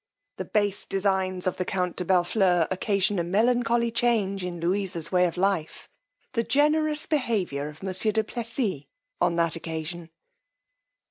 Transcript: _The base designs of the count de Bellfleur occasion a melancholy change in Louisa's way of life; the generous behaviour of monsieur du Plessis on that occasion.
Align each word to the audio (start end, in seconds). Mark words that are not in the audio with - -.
_The 0.39 0.51
base 0.51 0.87
designs 0.87 1.45
of 1.45 1.57
the 1.57 1.63
count 1.63 1.95
de 1.97 2.03
Bellfleur 2.03 2.67
occasion 2.71 3.19
a 3.19 3.23
melancholy 3.23 3.91
change 3.91 4.43
in 4.43 4.59
Louisa's 4.59 5.11
way 5.11 5.27
of 5.27 5.37
life; 5.37 5.87
the 6.33 6.41
generous 6.43 7.05
behaviour 7.05 7.69
of 7.69 7.83
monsieur 7.83 8.11
du 8.11 8.23
Plessis 8.23 8.85
on 9.21 9.35
that 9.35 9.55
occasion. 9.55 10.09